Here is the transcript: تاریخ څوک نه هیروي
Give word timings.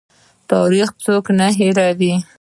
تاریخ 0.51 0.89
څوک 1.03 1.25
نه 1.39 1.47
هیروي 1.57 2.13